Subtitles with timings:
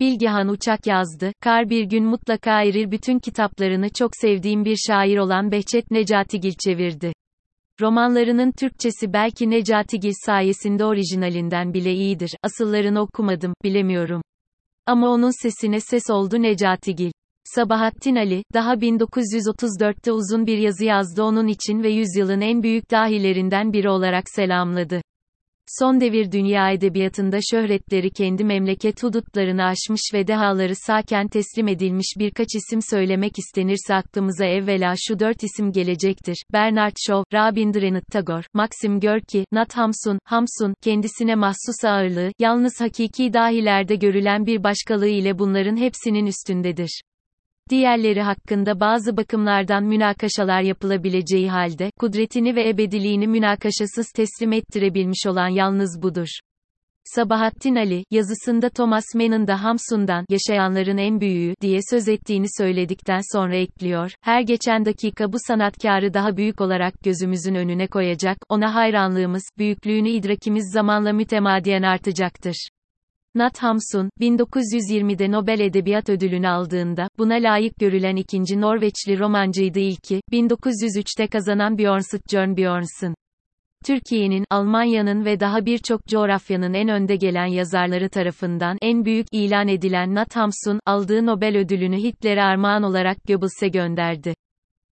[0.00, 5.52] Bilgehan Uçak yazdı, Kar bir gün mutlaka erir bütün kitaplarını çok sevdiğim bir şair olan
[5.52, 7.12] Behçet Necatigil çevirdi.
[7.80, 14.22] Romanlarının Türkçesi belki Necatigil sayesinde orijinalinden bile iyidir, asıllarını okumadım, bilemiyorum.
[14.86, 17.12] Ama onun sesine ses oldu Necatigil.
[17.44, 23.72] Sabahattin Ali, daha 1934'te uzun bir yazı yazdı onun için ve yüzyılın en büyük dahilerinden
[23.72, 25.02] biri olarak selamladı.
[25.78, 32.48] Son devir dünya edebiyatında şöhretleri kendi memleket hudutlarını aşmış ve dehaları saken teslim edilmiş birkaç
[32.54, 36.44] isim söylemek istenirse aklımıza evvela şu dört isim gelecektir.
[36.52, 43.94] Bernard Shaw, Rabindranath Tagore, Maxim Gorki, Nat Hamsun, Hamsun, kendisine mahsus ağırlığı, yalnız hakiki dahilerde
[43.94, 47.00] görülen bir başkalığı ile bunların hepsinin üstündedir.
[47.70, 56.02] Diğerleri hakkında bazı bakımlardan münakaşalar yapılabileceği halde, kudretini ve ebediliğini münakaşasız teslim ettirebilmiş olan yalnız
[56.02, 56.28] budur.
[57.04, 63.56] Sabahattin Ali, yazısında Thomas Mann'ın da Hamsun'dan, yaşayanların en büyüğü, diye söz ettiğini söyledikten sonra
[63.56, 70.08] ekliyor, her geçen dakika bu sanatkarı daha büyük olarak gözümüzün önüne koyacak, ona hayranlığımız, büyüklüğünü
[70.08, 72.68] idrakimiz zamanla mütemadiyen artacaktır.
[73.34, 81.26] Nat Hamsun, 1920'de Nobel Edebiyat Ödülünü aldığında, buna layık görülen ikinci Norveçli romancıydı ilki, 1903'te
[81.26, 83.14] kazanan Björnstjörn Björnson.
[83.86, 90.14] Türkiye'nin, Almanya'nın ve daha birçok coğrafyanın en önde gelen yazarları tarafından en büyük ilan edilen
[90.14, 94.34] Nat Hamsun, aldığı Nobel ödülünü Hitler'e armağan olarak Goebbels'e gönderdi.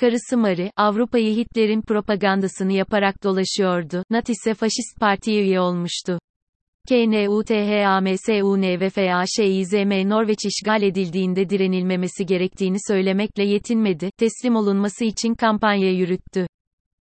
[0.00, 6.18] Karısı Marie, Avrupa'yı Hitler'in propagandasını yaparak dolaşıyordu, Nat ise faşist partiye üye olmuştu.
[6.88, 16.46] KNUTHAMSUN ve FAŞİZM Norveç işgal edildiğinde direnilmemesi gerektiğini söylemekle yetinmedi, teslim olunması için kampanya yürüttü.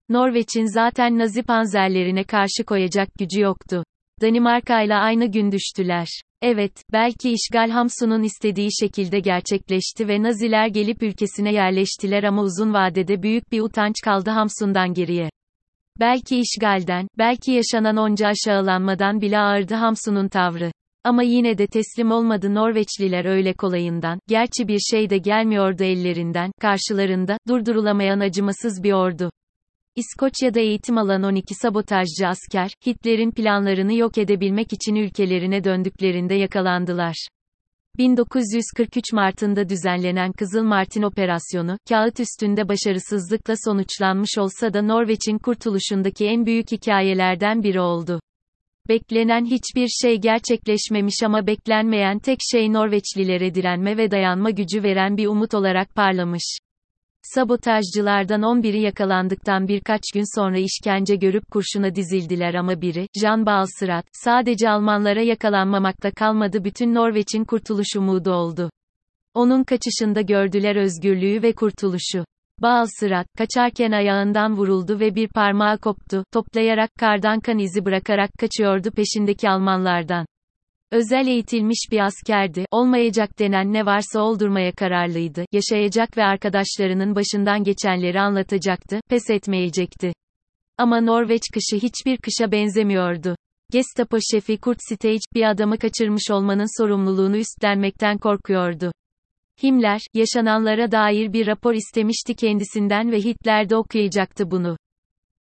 [0.09, 3.85] Norveç'in zaten Nazi panzerlerine karşı koyacak gücü yoktu.
[4.21, 6.07] Danimarka ile aynı gün düştüler.
[6.43, 13.23] Evet, belki işgal Hamsun'un istediği şekilde gerçekleşti ve Naziler gelip ülkesine yerleştiler ama uzun vadede
[13.23, 15.31] büyük bir utanç kaldı Hamsun'dan geriye.
[16.01, 20.73] Belki işgalden, belki yaşanan onca aşağılanmadan bile ağırdı Hamsun'un tavrı.
[21.05, 27.37] Ama yine de teslim olmadı Norveçliler öyle kolayından, gerçi bir şey de gelmiyordu ellerinden, karşılarında,
[27.49, 29.31] durdurulamayan acımasız bir ordu.
[29.97, 37.29] İskoçya'da eğitim alan 12 sabotajcı asker, Hitler'in planlarını yok edebilmek için ülkelerine döndüklerinde yakalandılar.
[37.99, 46.47] 1943 Mart'ında düzenlenen Kızıl Martin operasyonu, kağıt üstünde başarısızlıkla sonuçlanmış olsa da Norveç'in kurtuluşundaki en
[46.47, 48.21] büyük hikayelerden biri oldu.
[48.89, 55.27] Beklenen hiçbir şey gerçekleşmemiş ama beklenmeyen tek şey Norveçlilere direnme ve dayanma gücü veren bir
[55.27, 56.59] umut olarak parlamış.
[57.23, 64.71] Sabotajcılardan 11'i yakalandıktan birkaç gün sonra işkence görüp kurşuna dizildiler ama biri, Jan Balsırat, sadece
[64.71, 68.71] Almanlara yakalanmamakta kalmadı bütün Norveç'in kurtuluş umudu oldu.
[69.35, 72.25] Onun kaçışında gördüler özgürlüğü ve kurtuluşu.
[72.63, 79.51] Balsırat, kaçarken ayağından vuruldu ve bir parmağı koptu, toplayarak kardan kan izi bırakarak kaçıyordu peşindeki
[79.51, 80.27] Almanlardan.
[80.93, 88.21] Özel eğitilmiş bir askerdi, olmayacak denen ne varsa oldurmaya kararlıydı, yaşayacak ve arkadaşlarının başından geçenleri
[88.21, 90.13] anlatacaktı, pes etmeyecekti.
[90.79, 93.37] Ama Norveç kışı hiçbir kışa benzemiyordu.
[93.71, 98.93] Gestapo şefi Kurt Stage, bir adamı kaçırmış olmanın sorumluluğunu üstlenmekten korkuyordu.
[99.63, 104.77] Himmler, yaşananlara dair bir rapor istemişti kendisinden ve Hitler de okuyacaktı bunu.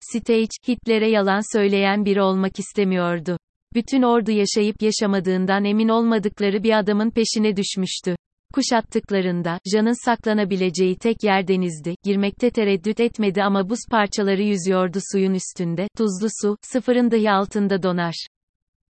[0.01, 3.39] Stage, Hitler'e yalan söyleyen biri olmak istemiyordu.
[3.75, 8.17] Bütün ordu yaşayıp yaşamadığından emin olmadıkları bir adamın peşine düşmüştü.
[8.55, 15.89] Kuşattıklarında, Jan'ın saklanabileceği tek yer denizdi, girmekte tereddüt etmedi ama buz parçaları yüzüyordu suyun üstünde,
[15.97, 18.27] tuzlu su, sıfırın dahi altında donar.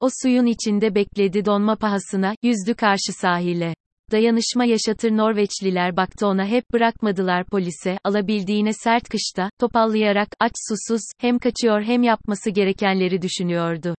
[0.00, 3.74] O suyun içinde bekledi donma pahasına, yüzdü karşı sahile.
[4.12, 11.38] Dayanışma yaşatır Norveçliler baktı ona hep bırakmadılar polise, alabildiğine sert kışta, topallayarak, aç susuz, hem
[11.38, 13.94] kaçıyor hem yapması gerekenleri düşünüyordu.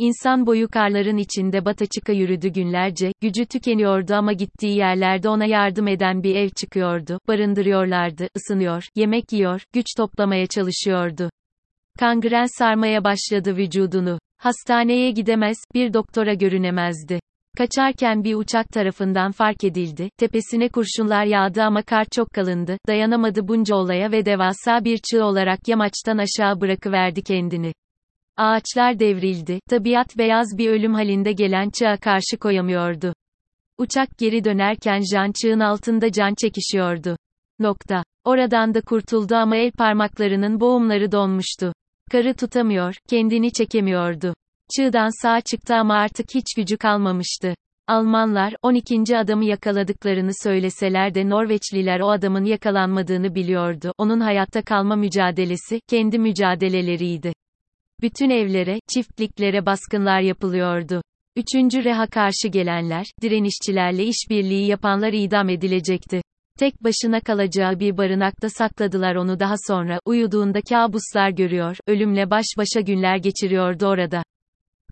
[0.00, 6.22] İnsan boyu karların içinde Bataçık'a yürüdü günlerce, gücü tükeniyordu ama gittiği yerlerde ona yardım eden
[6.22, 11.30] bir ev çıkıyordu, barındırıyorlardı, ısınıyor, yemek yiyor, güç toplamaya çalışıyordu.
[11.98, 14.18] Kangren sarmaya başladı vücudunu.
[14.40, 17.20] Hastaneye gidemez, bir doktora görünemezdi.
[17.56, 23.74] Kaçarken bir uçak tarafından fark edildi, tepesine kurşunlar yağdı ama kar çok kalındı, dayanamadı bunca
[23.76, 27.72] olaya ve devasa bir çığ olarak yamaçtan aşağı bırakıverdi kendini.
[28.38, 33.14] Ağaçlar devrildi, tabiat beyaz bir ölüm halinde gelen çığa karşı koyamıyordu.
[33.78, 37.16] Uçak geri dönerken Jan çığın altında can çekişiyordu.
[37.58, 38.02] Nokta.
[38.24, 41.72] Oradan da kurtuldu ama el parmaklarının boğumları donmuştu.
[42.10, 44.34] Karı tutamıyor, kendini çekemiyordu.
[44.76, 47.54] Çığdan sağ çıktı ama artık hiç gücü kalmamıştı.
[47.86, 49.18] Almanlar, 12.
[49.18, 53.92] adamı yakaladıklarını söyleseler de Norveçliler o adamın yakalanmadığını biliyordu.
[53.98, 57.32] Onun hayatta kalma mücadelesi, kendi mücadeleleriydi.
[58.02, 61.02] Bütün evlere, çiftliklere baskınlar yapılıyordu.
[61.36, 66.22] Üçüncü reha karşı gelenler, direnişçilerle işbirliği yapanlar idam edilecekti.
[66.58, 72.80] Tek başına kalacağı bir barınakta sakladılar onu daha sonra, uyuduğunda kabuslar görüyor, ölümle baş başa
[72.80, 74.22] günler geçiriyordu orada.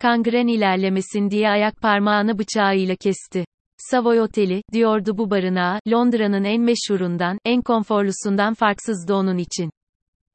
[0.01, 3.45] Kangren ilerlemesin diye ayak parmağını bıçağıyla kesti.
[3.77, 9.69] Savoy Oteli, diyordu bu barınağa, Londra'nın en meşhurundan, en konforlusundan farksızdı onun için.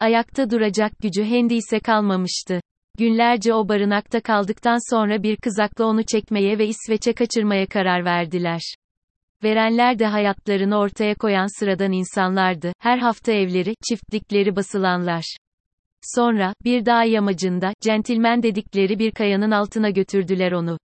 [0.02, 2.60] Ayakta duracak gücü Hendi ise kalmamıştı.
[2.98, 8.60] Günlerce o barınakta kaldıktan sonra bir kızakla onu çekmeye ve İsveç'e kaçırmaya karar verdiler.
[9.44, 15.36] Verenler de hayatlarını ortaya koyan sıradan insanlardı, her hafta evleri, çiftlikleri basılanlar.
[16.16, 20.78] Sonra, bir dağ yamacında, centilmen dedikleri bir kayanın altına götürdüler onu.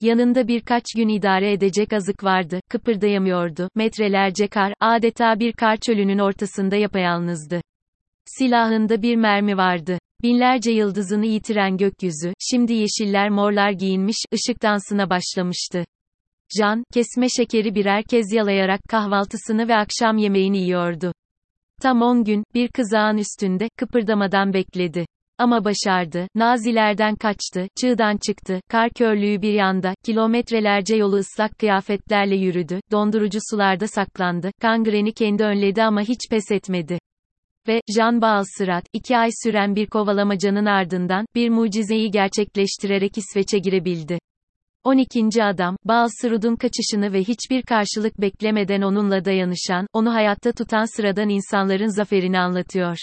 [0.00, 6.76] Yanında birkaç gün idare edecek azık vardı, kıpırdayamıyordu, metrelerce kar, adeta bir kar çölünün ortasında
[6.76, 7.60] yapayalnızdı.
[8.38, 9.98] Silahında bir mermi vardı.
[10.22, 15.84] Binlerce yıldızını yitiren gökyüzü, şimdi yeşiller morlar giyinmiş, ışık dansına başlamıştı.
[16.58, 21.12] Can, kesme şekeri birer kez yalayarak kahvaltısını ve akşam yemeğini yiyordu.
[21.82, 25.06] Tam on gün, bir kızağın üstünde, kıpırdamadan bekledi.
[25.38, 32.80] Ama başardı, nazilerden kaçtı, çığdan çıktı, kar körlüğü bir yanda, kilometrelerce yolu ıslak kıyafetlerle yürüdü,
[32.90, 36.98] dondurucu sularda saklandı, kangreni kendi önledi ama hiç pes etmedi.
[37.68, 44.18] Ve, Jean Balsırat, iki ay süren bir kovalamacanın ardından, bir mucizeyi gerçekleştirerek İsveç'e girebildi.
[44.84, 45.44] 12.
[45.44, 52.38] adam, Balsırud'un kaçışını ve hiçbir karşılık beklemeden onunla dayanışan, onu hayatta tutan sıradan insanların zaferini
[52.38, 52.96] anlatıyor.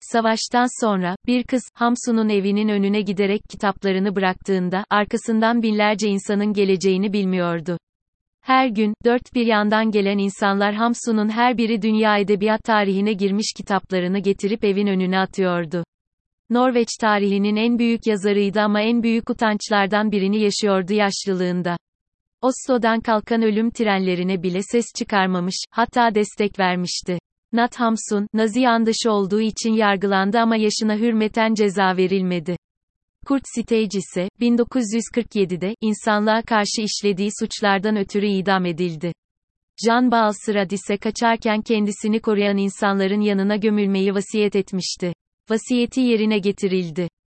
[0.00, 7.78] Savaştan sonra, bir kız, Hamsun'un evinin önüne giderek kitaplarını bıraktığında, arkasından binlerce insanın geleceğini bilmiyordu.
[8.46, 14.18] Her gün, dört bir yandan gelen insanlar Hamsun'un her biri dünya edebiyat tarihine girmiş kitaplarını
[14.18, 15.84] getirip evin önüne atıyordu.
[16.50, 21.76] Norveç tarihinin en büyük yazarıydı ama en büyük utançlardan birini yaşıyordu yaşlılığında.
[22.42, 27.18] Oslo'dan kalkan ölüm trenlerine bile ses çıkarmamış, hatta destek vermişti.
[27.52, 32.56] Nat Hamsun, Nazi yandaşı olduğu için yargılandı ama yaşına hürmeten ceza verilmedi.
[33.26, 39.12] Kurt Stage ise, 1947'de, insanlığa karşı işlediği suçlardan ötürü idam edildi.
[39.86, 45.12] Jean Balsırad ise kaçarken kendisini koruyan insanların yanına gömülmeyi vasiyet etmişti.
[45.50, 47.08] Vasiyeti yerine getirildi.